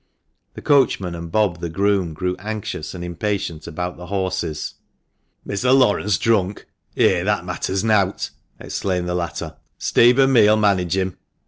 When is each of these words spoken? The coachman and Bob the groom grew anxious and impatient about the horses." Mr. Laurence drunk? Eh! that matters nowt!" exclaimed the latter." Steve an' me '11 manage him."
The 0.55 0.63
coachman 0.63 1.13
and 1.13 1.31
Bob 1.31 1.59
the 1.59 1.69
groom 1.69 2.15
grew 2.15 2.35
anxious 2.39 2.95
and 2.95 3.03
impatient 3.03 3.67
about 3.67 3.97
the 3.97 4.07
horses." 4.07 4.73
Mr. 5.47 5.77
Laurence 5.77 6.17
drunk? 6.17 6.65
Eh! 6.97 7.21
that 7.21 7.45
matters 7.45 7.83
nowt!" 7.83 8.31
exclaimed 8.59 9.07
the 9.07 9.13
latter." 9.13 9.57
Steve 9.91 10.17
an' 10.17 10.33
me 10.33 10.45
'11 10.47 10.59
manage 10.59 10.97
him." 10.97 11.17